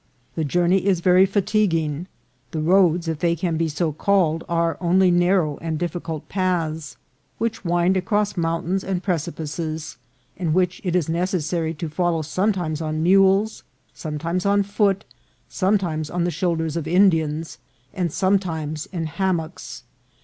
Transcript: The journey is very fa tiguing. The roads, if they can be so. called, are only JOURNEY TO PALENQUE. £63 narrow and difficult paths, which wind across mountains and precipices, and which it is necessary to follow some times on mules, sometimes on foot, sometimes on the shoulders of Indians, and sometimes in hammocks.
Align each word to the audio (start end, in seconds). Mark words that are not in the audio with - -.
The 0.33 0.43
journey 0.43 0.87
is 0.87 0.99
very 0.99 1.27
fa 1.27 1.43
tiguing. 1.43 2.07
The 2.49 2.59
roads, 2.59 3.07
if 3.07 3.19
they 3.19 3.35
can 3.35 3.55
be 3.55 3.69
so. 3.69 3.91
called, 3.91 4.43
are 4.49 4.75
only 4.81 5.11
JOURNEY 5.11 5.19
TO 5.19 5.25
PALENQUE. 5.27 5.27
£63 5.27 5.27
narrow 5.27 5.57
and 5.57 5.77
difficult 5.77 6.27
paths, 6.27 6.97
which 7.37 7.63
wind 7.63 7.95
across 7.95 8.35
mountains 8.35 8.83
and 8.83 9.03
precipices, 9.03 9.97
and 10.37 10.55
which 10.55 10.81
it 10.83 10.95
is 10.95 11.07
necessary 11.07 11.75
to 11.75 11.87
follow 11.87 12.23
some 12.23 12.51
times 12.51 12.81
on 12.81 13.03
mules, 13.03 13.61
sometimes 13.93 14.43
on 14.43 14.63
foot, 14.63 15.05
sometimes 15.47 16.09
on 16.09 16.23
the 16.23 16.31
shoulders 16.31 16.75
of 16.75 16.87
Indians, 16.87 17.59
and 17.93 18.11
sometimes 18.11 18.87
in 18.87 19.05
hammocks. 19.05 19.83